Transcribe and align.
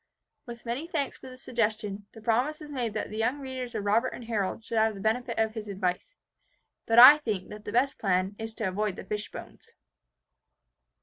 With 0.47 0.65
many 0.65 0.87
thanks 0.87 1.19
for 1.19 1.29
this 1.29 1.43
suggestion, 1.43 2.07
the 2.13 2.23
promise 2.23 2.59
was 2.59 2.71
made 2.71 2.95
that 2.95 3.11
the 3.11 3.17
young 3.19 3.39
readers 3.39 3.75
of 3.75 3.85
Robert 3.85 4.07
and 4.07 4.23
Harold 4.23 4.63
should 4.63 4.79
have 4.79 4.95
the 4.95 4.99
benefit 4.99 5.37
of 5.37 5.53
his 5.53 5.67
advice. 5.67 6.15
But 6.87 6.97
I 6.97 7.19
think 7.19 7.49
that 7.49 7.65
the 7.65 7.71
best 7.71 7.99
plan 7.99 8.35
is 8.39 8.55
to 8.55 8.67
avoid 8.67 8.95
the 8.95 9.05
fish 9.05 9.29
bones. 9.29 9.69